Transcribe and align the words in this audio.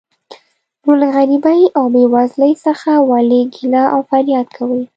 نو 0.83 0.91
له 1.01 1.07
غریبۍ 1.15 1.61
او 1.77 1.85
بې 1.93 2.03
وزلۍ 2.13 2.53
څخه 2.65 2.91
ولې 3.11 3.41
ګیله 3.53 3.83
او 3.93 3.99
فریاد 4.09 4.47
کوې. 4.57 4.81